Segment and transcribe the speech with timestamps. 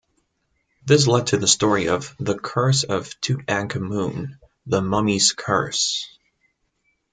[0.83, 6.17] This led to the story of the "Curse of Tutankhamun", the "Mummy's Curse".